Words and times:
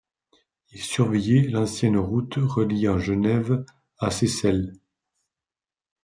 Il 0.71 0.81
surveillait 0.81 1.47
l'ancienne 1.47 1.95
route 1.99 2.33
reliant 2.41 2.97
Genève 2.97 3.63
à 3.99 4.09
Seyssel. 4.09 4.73